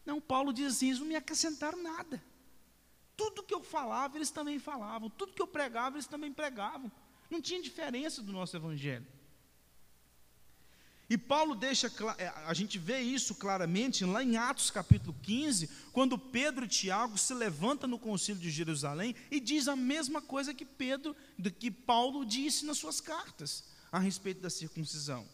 [0.07, 2.18] Não, Paulo diz assim: eles não me acrescentaram nada.
[3.16, 5.09] Tudo que eu falava, eles também falavam.
[5.09, 6.90] Tudo que eu pregava, eles também pregavam.
[7.31, 9.07] Não tinha diferença do nosso evangelho.
[11.09, 16.18] E Paulo deixa, é, a gente vê isso claramente lá em Atos capítulo 15, quando
[16.18, 20.64] Pedro e Tiago se levantam no concílio de Jerusalém e diz a mesma coisa que
[20.64, 21.14] Pedro,
[21.61, 25.24] que Paulo disse nas suas cartas a respeito da circuncisão.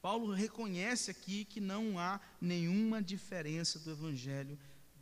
[0.00, 4.56] Paulo reconhece aqui que não há nenhuma diferença do evangelho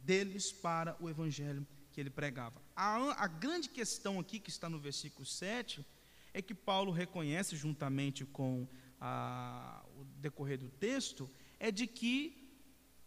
[0.06, 2.62] deles para o evangelho que ele pregava.
[2.76, 5.84] A, a grande questão aqui, que está no versículo 7,
[6.32, 8.68] é que Paulo reconhece, juntamente com
[9.00, 12.48] a, o decorrer do texto, é de que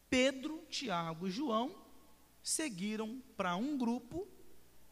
[0.09, 1.73] Pedro, Tiago e João
[2.43, 4.27] seguiram para um grupo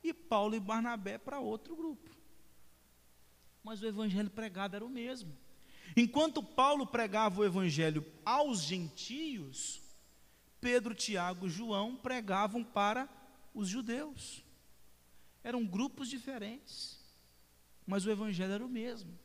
[0.03, 2.09] e Paulo e Barnabé para outro grupo.
[3.63, 5.35] Mas o evangelho pregado era o mesmo.
[5.95, 9.81] Enquanto Paulo pregava o evangelho aos gentios,
[10.59, 13.07] Pedro, Tiago João pregavam para
[13.53, 14.43] os judeus.
[15.43, 16.99] Eram grupos diferentes,
[17.85, 19.17] mas o evangelho era o mesmo.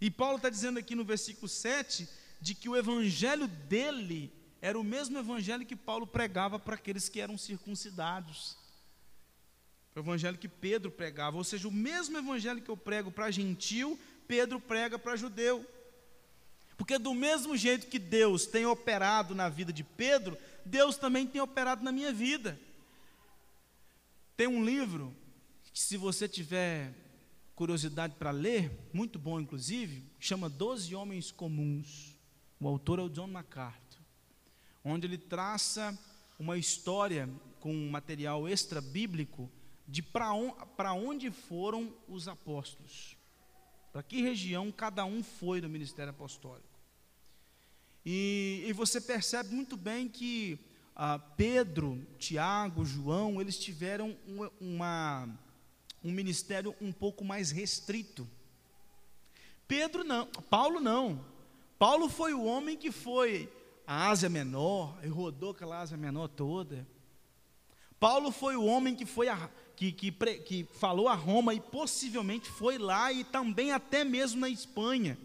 [0.00, 2.08] E Paulo está dizendo aqui no versículo 7
[2.40, 7.20] de que o evangelho dele era o mesmo evangelho que Paulo pregava para aqueles que
[7.20, 8.56] eram circuncidados.
[9.94, 13.98] O evangelho que Pedro pregava, ou seja, o mesmo evangelho que eu prego para gentil,
[14.28, 15.64] Pedro prega para judeu.
[16.76, 21.40] Porque do mesmo jeito que Deus tem operado na vida de Pedro, Deus também tem
[21.40, 22.58] operado na minha vida.
[24.36, 25.16] Tem um livro
[25.72, 26.92] que, se você tiver
[27.54, 32.14] curiosidade para ler, muito bom inclusive, chama Doze Homens Comuns.
[32.60, 34.00] O autor é o John MacArthur,
[34.84, 35.98] onde ele traça
[36.38, 37.28] uma história
[37.60, 39.50] com material extra bíblico
[39.88, 40.54] de para on,
[40.96, 43.15] onde foram os apóstolos.
[43.96, 46.68] Para que região cada um foi do ministério apostólico.
[48.04, 50.58] E, e você percebe muito bem que
[50.94, 54.14] ah, Pedro, Tiago, João, eles tiveram
[54.60, 55.26] uma,
[56.04, 58.28] um ministério um pouco mais restrito.
[59.66, 61.24] Pedro não, Paulo não.
[61.78, 63.50] Paulo foi o homem que foi
[63.86, 66.86] à Ásia Menor, e rodou aquela Ásia Menor toda.
[67.98, 72.48] Paulo foi o homem que foi a, que, que, que falou a Roma e possivelmente
[72.48, 75.18] foi lá e também até mesmo na Espanha.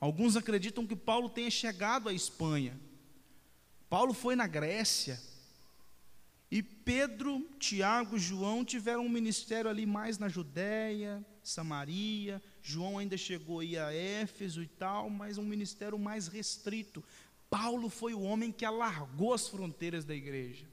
[0.00, 2.78] Alguns acreditam que Paulo tenha chegado à Espanha.
[3.90, 5.20] Paulo foi na Grécia.
[6.50, 12.42] E Pedro, Tiago João tiveram um ministério ali mais na Judéia, Samaria.
[12.62, 17.04] João ainda chegou aí a Éfeso e tal, mas um ministério mais restrito.
[17.50, 20.66] Paulo foi o homem que alargou as fronteiras da igreja,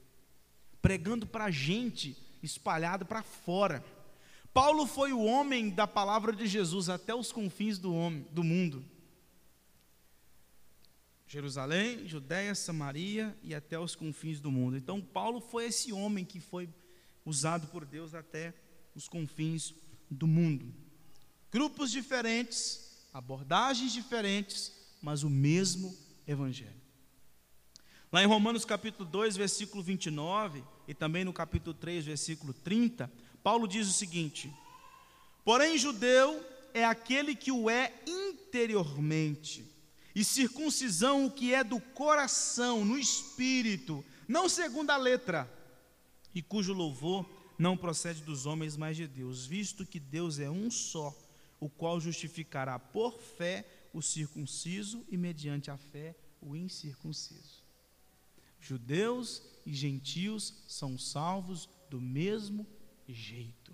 [0.80, 2.16] pregando para a gente
[2.46, 3.84] espalhada para fora.
[4.54, 8.82] Paulo foi o homem da palavra de Jesus até os confins do, homem, do mundo.
[11.26, 14.76] Jerusalém, Judéia, Samaria e até os confins do mundo.
[14.76, 16.68] Então, Paulo foi esse homem que foi
[17.24, 18.54] usado por Deus até
[18.94, 19.74] os confins
[20.10, 20.72] do mundo.
[21.50, 25.94] Grupos diferentes, abordagens diferentes, mas o mesmo
[26.26, 26.85] evangelho.
[28.16, 33.68] Lá em Romanos capítulo 2, versículo 29, e também no capítulo 3, versículo 30, Paulo
[33.68, 34.50] diz o seguinte:
[35.44, 39.70] Porém, judeu é aquele que o é interiormente,
[40.14, 45.46] e circuncisão o que é do coração, no espírito, não segundo a letra,
[46.34, 50.70] e cujo louvor não procede dos homens, mas de Deus, visto que Deus é um
[50.70, 51.14] só,
[51.60, 57.55] o qual justificará por fé o circunciso e mediante a fé o incircunciso.
[58.66, 62.66] Judeus e gentios são salvos do mesmo
[63.08, 63.72] jeito.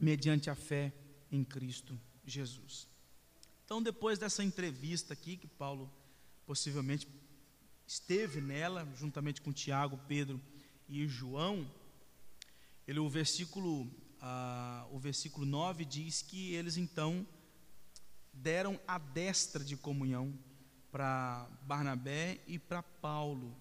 [0.00, 0.94] Mediante a fé
[1.30, 2.88] em Cristo Jesus.
[3.64, 5.92] Então, depois dessa entrevista aqui, que Paulo
[6.46, 7.06] possivelmente
[7.86, 10.40] esteve nela, juntamente com Tiago, Pedro
[10.88, 11.70] e João,
[12.86, 17.26] ele, o, versículo, ah, o versículo 9 diz que eles então
[18.42, 20.32] deram a destra de comunhão
[20.90, 23.54] para Barnabé e para Paulo.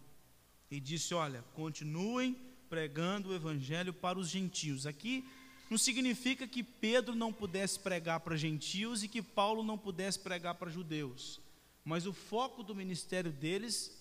[0.69, 2.37] E disse: Olha, continuem
[2.69, 4.85] pregando o evangelho para os gentios.
[4.85, 5.27] Aqui
[5.69, 10.55] não significa que Pedro não pudesse pregar para gentios e que Paulo não pudesse pregar
[10.55, 11.41] para judeus.
[11.83, 13.97] Mas o foco do ministério deles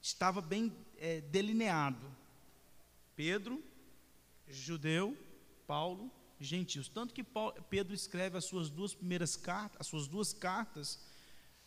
[0.00, 2.06] estava bem é, delineado.
[3.14, 3.62] Pedro,
[4.48, 5.16] judeu,
[5.66, 6.88] Paulo, gentios.
[6.88, 10.98] Tanto que Paulo, Pedro escreve as suas duas primeiras cartas, as suas duas cartas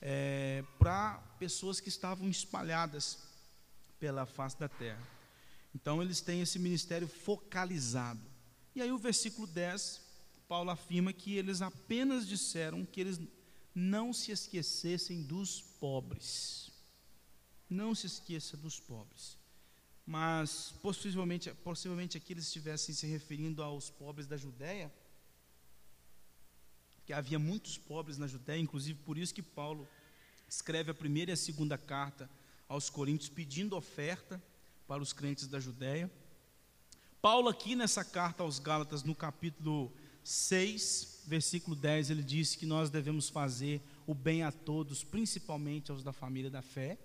[0.02, 3.20] é, para pessoas que estavam espalhadas
[4.00, 5.08] pela face da terra.
[5.74, 8.22] Então eles têm esse ministério focalizado.
[8.76, 10.02] E aí o versículo 10,
[10.48, 13.20] Paulo afirma que eles apenas disseram que eles
[13.74, 16.72] não se esquecessem dos pobres.
[17.70, 19.43] Não se esqueça dos pobres
[20.06, 24.92] mas possivelmente, possivelmente aqui eles estivessem se referindo aos pobres da Judéia,
[27.06, 29.88] que havia muitos pobres na Judéia, inclusive por isso que Paulo
[30.48, 32.30] escreve a primeira e a segunda carta
[32.68, 34.42] aos Coríntios pedindo oferta
[34.88, 36.12] para os crentes da Judéia.
[37.22, 39.92] Paulo aqui nessa carta aos Gálatas, no capítulo
[40.24, 46.04] 6, versículo 10, ele disse que nós devemos fazer o bem a todos, principalmente aos
[46.04, 46.98] da família da fé.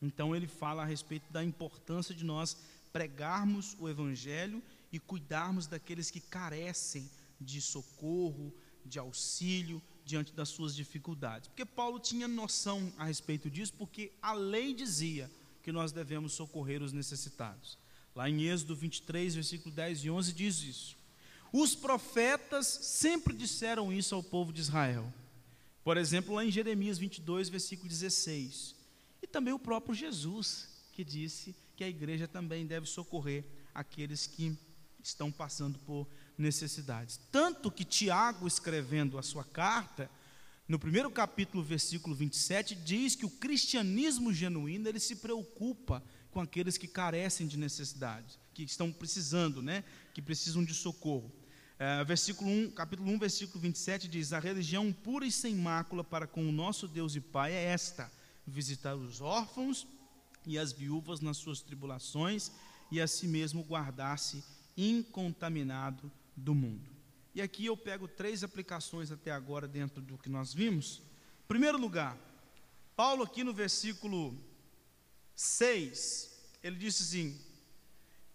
[0.00, 2.56] Então ele fala a respeito da importância de nós
[2.92, 7.08] pregarmos o evangelho e cuidarmos daqueles que carecem
[7.40, 8.52] de socorro,
[8.84, 11.48] de auxílio diante das suas dificuldades.
[11.48, 15.30] Porque Paulo tinha noção a respeito disso, porque a lei dizia
[15.62, 17.76] que nós devemos socorrer os necessitados.
[18.14, 20.96] Lá em Êxodo 23, versículo 10 e 11 diz isso.
[21.52, 25.12] Os profetas sempre disseram isso ao povo de Israel.
[25.84, 28.77] Por exemplo, lá em Jeremias 22, versículo 16
[29.22, 33.44] e também o próprio Jesus, que disse que a igreja também deve socorrer
[33.74, 34.56] aqueles que
[35.02, 37.20] estão passando por necessidades.
[37.30, 40.10] Tanto que Tiago, escrevendo a sua carta,
[40.68, 46.76] no primeiro capítulo, versículo 27, diz que o cristianismo genuíno, ele se preocupa com aqueles
[46.76, 51.32] que carecem de necessidades, que estão precisando, né, que precisam de socorro.
[51.78, 56.26] É, versículo 1, capítulo 1, versículo 27 diz: A religião pura e sem mácula para
[56.26, 58.10] com o nosso Deus e Pai é esta:
[58.48, 59.86] visitar os órfãos
[60.46, 62.50] e as viúvas nas suas tribulações
[62.90, 64.42] e a si mesmo guardar-se
[64.76, 66.90] incontaminado do mundo.
[67.34, 71.02] E aqui eu pego três aplicações até agora dentro do que nós vimos.
[71.44, 72.16] Em primeiro lugar,
[72.96, 74.36] Paulo aqui no versículo
[75.34, 77.40] 6, ele disse assim: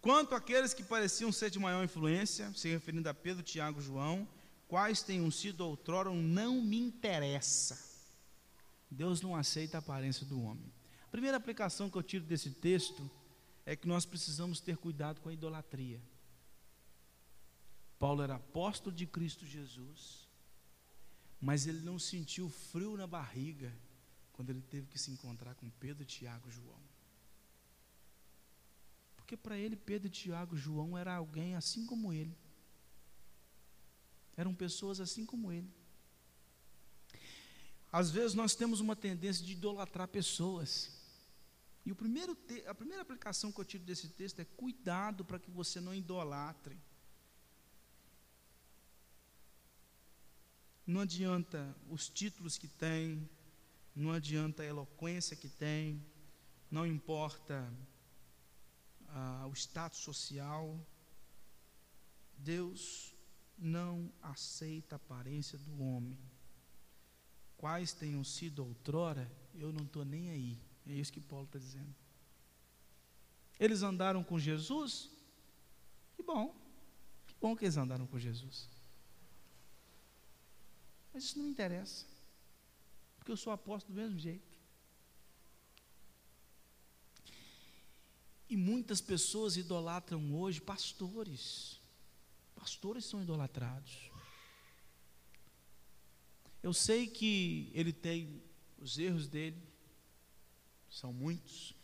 [0.02, 4.28] Quanto àqueles que pareciam ser de maior influência, se referindo a Pedro, Tiago e João,
[4.68, 7.93] quais tenham sido outrora, não me interessa.
[8.94, 10.72] Deus não aceita a aparência do homem.
[11.06, 13.10] A primeira aplicação que eu tiro desse texto
[13.66, 16.02] é que nós precisamos ter cuidado com a idolatria.
[17.98, 20.28] Paulo era apóstolo de Cristo Jesus,
[21.40, 23.74] mas ele não sentiu frio na barriga
[24.34, 26.82] quando ele teve que se encontrar com Pedro, Tiago e João.
[29.16, 32.38] Porque para ele, Pedro, Tiago, João era alguém assim como ele.
[34.36, 35.72] Eram pessoas assim como ele.
[37.94, 40.90] Às vezes nós temos uma tendência de idolatrar pessoas.
[41.86, 45.38] E o primeiro te, a primeira aplicação que eu tiro desse texto é cuidado para
[45.38, 46.76] que você não idolatre.
[50.88, 53.30] Não adianta os títulos que tem,
[53.96, 56.04] não adianta a eloquência que tem,
[56.72, 57.72] não importa
[59.10, 60.84] ah, o status social.
[62.40, 63.14] Deus
[63.56, 66.33] não aceita a aparência do homem.
[67.64, 70.60] Quais tenham sido outrora, eu não estou nem aí.
[70.86, 71.96] É isso que Paulo está dizendo.
[73.58, 75.10] Eles andaram com Jesus?
[76.14, 76.54] Que bom.
[77.26, 78.68] Que bom que eles andaram com Jesus.
[81.14, 82.06] Mas isso não me interessa.
[83.16, 84.60] Porque eu sou apóstolo do mesmo jeito.
[88.50, 91.80] E muitas pessoas idolatram hoje pastores.
[92.54, 94.12] Pastores são idolatrados.
[96.64, 98.42] Eu sei que ele tem
[98.80, 99.62] os erros dele,
[100.90, 101.76] são muitos,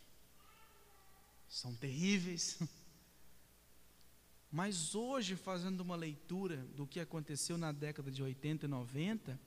[1.46, 2.58] são terríveis.
[4.50, 9.40] Mas hoje, fazendo uma leitura do que aconteceu na década de 80 e 90,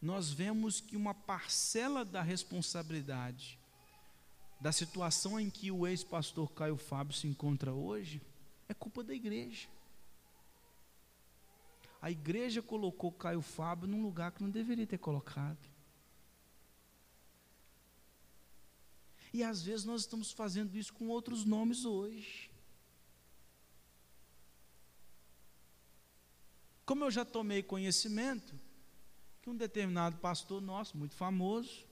[0.00, 3.58] nós vemos que uma parcela da responsabilidade
[4.60, 8.22] da situação em que o ex-pastor Caio Fábio se encontra hoje,
[8.68, 9.66] é culpa da igreja.
[12.02, 15.70] A igreja colocou Caio Fábio num lugar que não deveria ter colocado.
[19.32, 22.50] E às vezes nós estamos fazendo isso com outros nomes hoje.
[26.84, 28.58] Como eu já tomei conhecimento
[29.40, 31.86] que um determinado pastor nosso, muito famoso,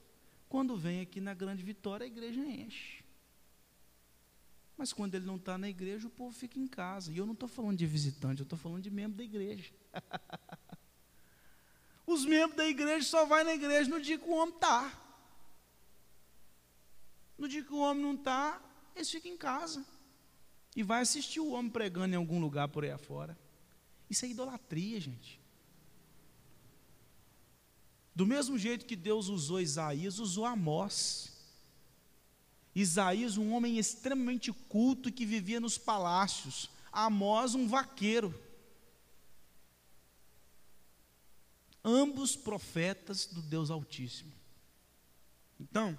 [0.48, 2.99] quando vem aqui na Grande Vitória, a igreja enche.
[4.81, 7.12] Mas quando ele não está na igreja, o povo fica em casa.
[7.12, 9.70] E eu não estou falando de visitante, eu estou falando de membro da igreja.
[12.07, 14.91] Os membros da igreja só vai na igreja no dia que o homem está.
[17.37, 18.59] No dia que o homem não está,
[18.97, 19.85] eles ficam em casa.
[20.74, 23.39] E vai assistir o homem pregando em algum lugar por aí afora.
[24.09, 25.39] Isso é idolatria, gente.
[28.14, 31.30] Do mesmo jeito que Deus usou Isaías, usou Amós.
[32.74, 36.70] Isaías, um homem extremamente culto que vivia nos palácios.
[36.92, 38.34] Amós, um vaqueiro.
[41.84, 44.32] Ambos profetas do Deus Altíssimo.
[45.58, 45.98] Então,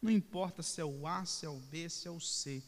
[0.00, 2.62] não importa se é o A, se é o B, se é o C,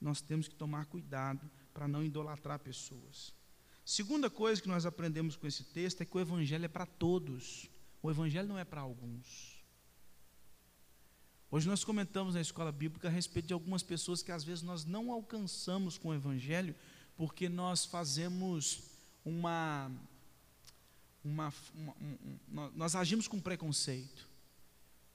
[0.00, 3.32] nós temos que tomar cuidado para não idolatrar pessoas.
[3.84, 7.68] Segunda coisa que nós aprendemos com esse texto é que o Evangelho é para todos.
[8.02, 9.59] O Evangelho não é para alguns.
[11.52, 14.84] Hoje nós comentamos na escola bíblica a respeito de algumas pessoas que às vezes nós
[14.84, 16.76] não alcançamos com o Evangelho
[17.16, 18.82] porque nós fazemos
[19.24, 19.90] uma.
[21.24, 24.28] uma, uma um, nós agimos com preconceito.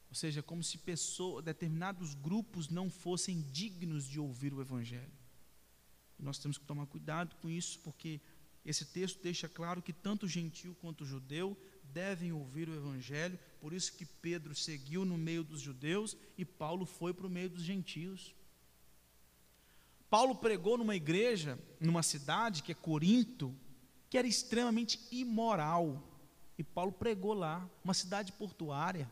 [0.09, 5.13] Ou seja, como se pessoas, determinados grupos não fossem dignos de ouvir o Evangelho.
[6.19, 8.19] Nós temos que tomar cuidado com isso, porque
[8.65, 11.57] esse texto deixa claro que tanto o gentil quanto o judeu
[11.93, 16.85] devem ouvir o Evangelho, por isso que Pedro seguiu no meio dos judeus e Paulo
[16.85, 18.35] foi para o meio dos gentios.
[20.07, 23.55] Paulo pregou numa igreja, numa cidade que é Corinto,
[24.07, 26.07] que era extremamente imoral,
[26.59, 29.11] e Paulo pregou lá, uma cidade portuária.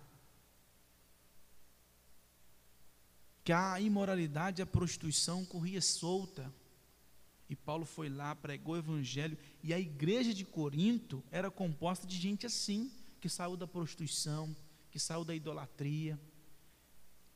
[3.44, 6.54] Que a imoralidade, a prostituição corria solta.
[7.50, 12.20] E Paulo foi lá, pregou o evangelho, e a igreja de Corinto era composta de
[12.20, 12.92] gente assim,
[13.24, 14.54] que saiu da prostituição,
[14.92, 16.20] que saiu da idolatria,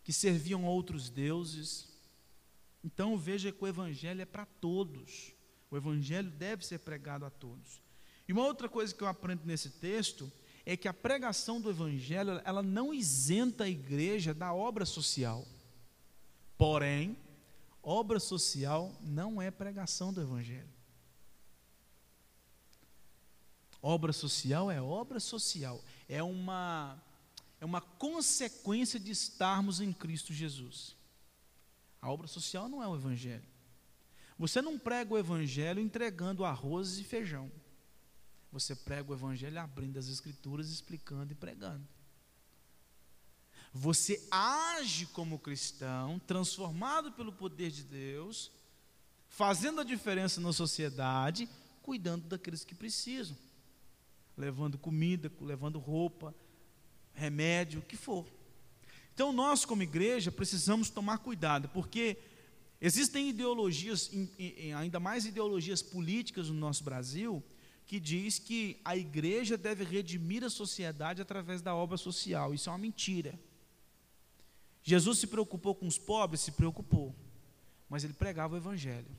[0.03, 1.87] que serviam outros deuses.
[2.83, 5.31] Então veja que o evangelho é para todos.
[5.71, 7.81] O evangelho deve ser pregado a todos.
[8.27, 10.29] E uma outra coisa que eu aprendo nesse texto
[10.65, 15.47] é que a pregação do evangelho, ela não isenta a igreja da obra social.
[16.57, 17.17] Porém,
[17.81, 20.76] obra social não é pregação do evangelho.
[23.81, 27.01] Obra social é obra social, é uma
[27.59, 30.95] é uma consequência de estarmos em Cristo Jesus.
[32.01, 33.43] A obra social não é o evangelho.
[34.37, 37.51] Você não prega o evangelho entregando arroz e feijão.
[38.51, 41.85] Você prega o evangelho abrindo as escrituras, explicando e pregando.
[43.73, 48.51] Você age como cristão, transformado pelo poder de Deus,
[49.27, 51.49] fazendo a diferença na sociedade,
[51.81, 53.37] cuidando daqueles que precisam,
[54.37, 56.33] levando comida, levando roupa,
[57.13, 58.25] remédio, o que for.
[59.13, 62.17] Então, nós, como igreja, precisamos tomar cuidado, porque
[62.79, 64.11] existem ideologias,
[64.77, 67.43] ainda mais ideologias políticas no nosso Brasil,
[67.87, 72.53] que diz que a igreja deve redimir a sociedade através da obra social.
[72.53, 73.39] Isso é uma mentira.
[74.83, 76.41] Jesus se preocupou com os pobres?
[76.41, 77.15] Se preocupou.
[77.89, 79.09] Mas ele pregava o Evangelho.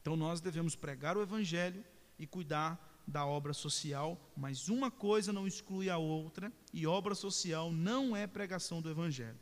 [0.00, 1.84] Então nós devemos pregar o Evangelho
[2.18, 7.70] e cuidar da obra social, mas uma coisa não exclui a outra, e obra social
[7.70, 9.38] não é pregação do Evangelho.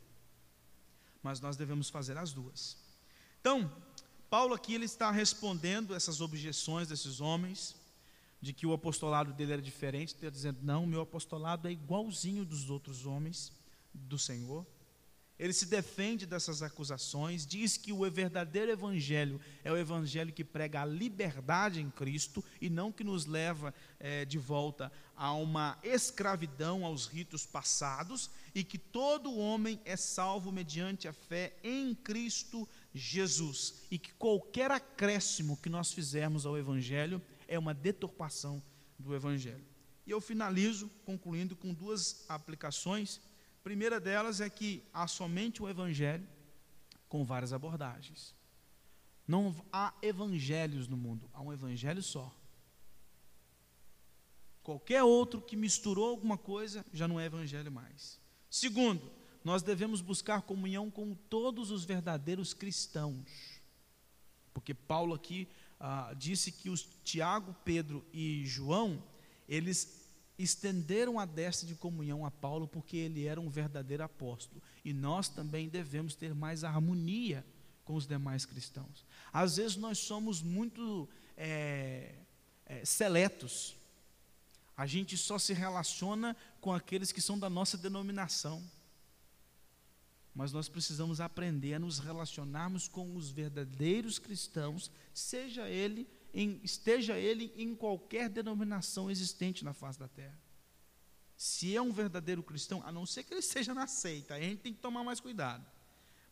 [1.23, 2.77] Mas nós devemos fazer as duas.
[3.41, 3.71] Então,
[4.29, 7.75] Paulo aqui ele está respondendo essas objeções desses homens,
[8.39, 12.69] de que o apostolado dele era diferente, está dizendo, não, meu apostolado é igualzinho dos
[12.69, 13.51] outros homens
[13.91, 14.65] do Senhor.
[15.37, 20.81] Ele se defende dessas acusações, diz que o verdadeiro evangelho é o evangelho que prega
[20.81, 26.85] a liberdade em Cristo e não que nos leva é, de volta a uma escravidão
[26.85, 33.81] aos ritos passados, e que todo homem é salvo mediante a fé em Cristo Jesus,
[33.91, 38.63] e que qualquer acréscimo que nós fizermos ao evangelho é uma deturpação
[38.97, 39.65] do evangelho.
[40.05, 43.19] E eu finalizo concluindo com duas aplicações
[43.65, 46.27] primeira delas é que há somente o Evangelho
[47.09, 48.35] com várias abordagens.
[49.27, 52.31] Não há evangelhos no mundo, há um evangelho só.
[54.61, 58.19] Qualquer outro que misturou alguma coisa já não é evangelho mais.
[58.51, 59.11] Segundo,
[59.43, 63.59] nós devemos buscar comunhão com todos os verdadeiros cristãos.
[64.53, 65.47] Porque Paulo aqui
[65.79, 69.03] ah, disse que os Tiago, Pedro e João,
[69.49, 70.04] eles
[70.37, 74.61] estenderam a destra de comunhão a Paulo porque ele era um verdadeiro apóstolo.
[74.83, 77.45] E nós também devemos ter mais harmonia
[77.83, 79.05] com os demais cristãos.
[79.31, 81.07] Às vezes nós somos muito
[81.37, 82.15] é,
[82.65, 83.75] é, seletos.
[84.75, 88.61] A gente só se relaciona com aqueles que são da nossa denominação.
[90.33, 96.05] Mas nós precisamos aprender a nos relacionarmos com os verdadeiros cristãos, seja ele
[96.35, 100.37] em, esteja ele em qualquer denominação existente na face da terra.
[101.37, 104.59] Se é um verdadeiro cristão, a não ser que ele seja na seita, a gente
[104.59, 105.65] tem que tomar mais cuidado.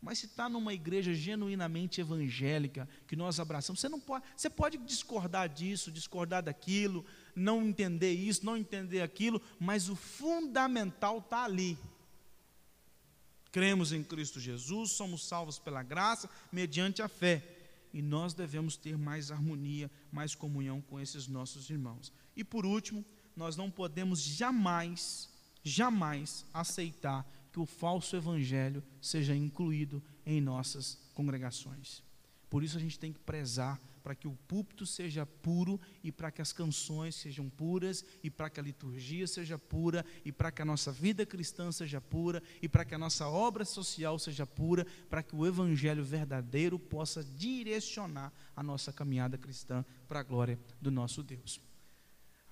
[0.01, 4.77] Mas se está numa igreja genuinamente evangélica, que nós abraçamos, você não pode, você pode
[4.79, 11.77] discordar disso, discordar daquilo, não entender isso, não entender aquilo, mas o fundamental está ali.
[13.53, 17.62] Cremos em Cristo Jesus, somos salvos pela graça, mediante a fé
[17.93, 22.11] e nós devemos ter mais harmonia, mais comunhão com esses nossos irmãos.
[22.35, 25.29] E por último, nós não podemos jamais,
[25.63, 32.01] jamais aceitar que o falso evangelho seja incluído em nossas congregações.
[32.49, 36.29] Por isso a gente tem que prezar para que o púlpito seja puro e para
[36.29, 40.61] que as canções sejam puras e para que a liturgia seja pura e para que
[40.61, 44.85] a nossa vida cristã seja pura e para que a nossa obra social seja pura,
[45.09, 50.91] para que o evangelho verdadeiro possa direcionar a nossa caminhada cristã para a glória do
[50.91, 51.72] nosso Deus.